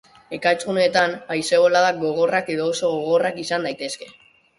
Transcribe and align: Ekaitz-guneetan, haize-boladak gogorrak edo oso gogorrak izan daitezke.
Ekaitz-guneetan, 0.35 1.11
haize-boladak 1.35 1.99
gogorrak 2.05 2.49
edo 2.55 2.65
oso 2.71 2.89
gogorrak 2.95 3.39
izan 3.45 3.69
daitezke. 3.69 4.09